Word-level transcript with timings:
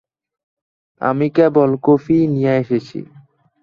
আমি 1.01 1.27
কেবল 1.35 1.69
কফিই 1.85 2.23
নিয়ে 2.33 2.53
এসেছি। 2.61 2.99